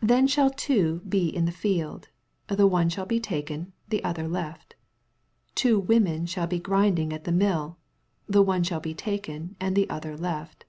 [0.00, 2.08] 40 Then shall two be in the field;
[2.46, 4.32] the one shall be taken, and the other kft.
[4.46, 4.54] 41
[5.54, 7.76] Two women ihaU be grinding at the mill;
[8.26, 10.64] the one shall be taken, and the other left.